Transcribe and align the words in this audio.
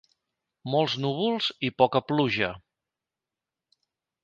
Molts 0.75 0.95
núvols 1.03 1.51
i 1.69 1.71
poca 1.83 2.03
pluja. 2.13 2.51